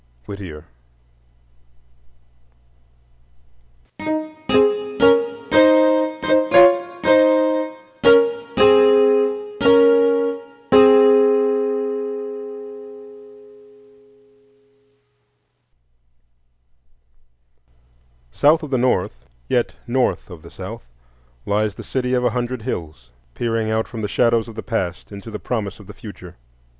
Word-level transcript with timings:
WHITTIER. 0.25 0.65
South 18.33 18.63
of 18.63 18.71
the 18.71 18.79
North, 18.79 19.27
yet 19.47 19.75
north 19.85 20.31
of 20.31 20.41
the 20.41 20.49
South, 20.49 20.87
lies 21.45 21.75
the 21.75 21.83
City 21.83 22.15
of 22.15 22.25
a 22.25 22.31
Hundred 22.31 22.63
Hills, 22.63 23.11
peering 23.35 23.69
out 23.69 23.87
from 23.87 24.01
the 24.01 24.07
shadows 24.07 24.47
of 24.47 24.55
the 24.55 24.63
past 24.63 25.11
into 25.11 25.29
the 25.29 25.37
promise 25.37 25.79
of 25.79 25.85
the 25.85 25.93
future. 25.93 26.37